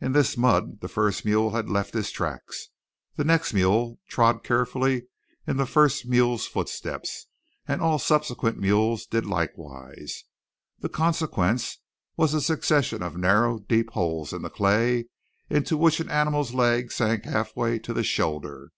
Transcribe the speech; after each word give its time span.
In 0.00 0.12
this 0.12 0.34
mud 0.34 0.80
the 0.80 0.88
first 0.88 1.26
mule 1.26 1.50
had 1.50 1.68
left 1.68 1.92
his 1.92 2.10
tracks. 2.10 2.68
The 3.16 3.22
next 3.24 3.52
mule 3.52 3.98
trod 4.08 4.42
carefully 4.42 5.08
in 5.46 5.58
the 5.58 5.66
first 5.66 6.06
mule's 6.06 6.46
footsteps; 6.46 7.26
and 7.66 7.82
all 7.82 7.98
subsequent 7.98 8.56
mules 8.58 9.04
did 9.04 9.26
likewise. 9.26 10.24
The 10.78 10.88
consequence 10.88 11.80
was 12.16 12.32
a 12.32 12.40
succession 12.40 13.02
of 13.02 13.18
narrow, 13.18 13.58
deep 13.58 13.90
holes 13.90 14.32
in 14.32 14.40
the 14.40 14.48
clay, 14.48 15.08
into 15.50 15.76
which 15.76 16.00
an 16.00 16.08
animal's 16.08 16.54
leg 16.54 16.90
sank 16.90 17.24
halfway 17.24 17.78
to 17.80 17.92
the 17.92 18.02
shoulder. 18.02 18.70